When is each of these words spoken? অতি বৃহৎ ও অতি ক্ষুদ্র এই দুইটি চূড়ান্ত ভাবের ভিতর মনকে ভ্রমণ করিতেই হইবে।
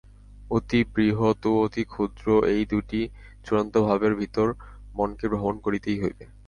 অতি 0.51 0.79
বৃহৎ 0.93 1.39
ও 1.45 1.53
অতি 1.65 1.83
ক্ষুদ্র 1.87 2.25
এই 2.53 2.63
দুইটি 2.65 2.99
চূড়ান্ত 3.45 3.73
ভাবের 3.87 4.13
ভিতর 4.21 4.47
মনকে 4.95 5.25
ভ্রমণ 5.31 5.55
করিতেই 5.65 5.97
হইবে। 6.03 6.23